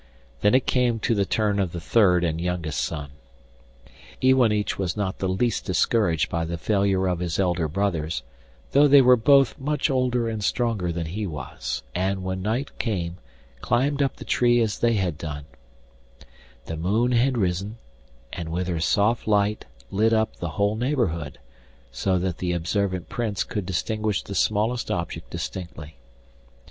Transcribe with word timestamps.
Then 0.39 0.55
it 0.55 0.65
came 0.65 0.97
to 1.01 1.13
the 1.13 1.27
turn 1.27 1.59
of 1.59 1.73
the 1.73 1.79
third 1.79 2.23
and 2.23 2.41
youngest 2.41 2.81
son. 2.81 3.11
Iwanich 4.19 4.79
was 4.79 4.97
not 4.97 5.19
the 5.19 5.27
least 5.29 5.63
discouraged 5.65 6.27
by 6.27 6.43
the 6.43 6.57
failure 6.57 7.05
of 7.07 7.19
his 7.19 7.37
elder 7.37 7.67
brothers, 7.67 8.23
though 8.71 8.87
they 8.87 9.03
were 9.03 9.15
both 9.15 9.59
much 9.59 9.91
older 9.91 10.27
and 10.27 10.43
stronger 10.43 10.91
than 10.91 11.05
he 11.05 11.27
was, 11.27 11.83
and 11.93 12.23
when 12.23 12.41
night 12.41 12.79
came 12.79 13.17
climbed 13.61 14.01
up 14.01 14.15
the 14.15 14.25
tree 14.25 14.59
as 14.59 14.79
they 14.79 14.93
had 14.93 15.19
done, 15.19 15.45
The 16.65 16.77
moon 16.77 17.11
had 17.11 17.37
risen, 17.37 17.77
and 18.33 18.49
with 18.51 18.69
her 18.69 18.79
soft 18.79 19.27
light 19.27 19.65
lit 19.91 20.13
up 20.13 20.35
the 20.37 20.49
whole 20.57 20.75
neighbourhood, 20.75 21.37
so 21.91 22.17
that 22.17 22.39
the 22.39 22.53
observant 22.53 23.07
Prince 23.07 23.43
could 23.43 23.67
distinguish 23.67 24.23
the 24.23 24.33
smallest 24.33 24.89
object 24.89 25.29
distinctly. 25.29 25.97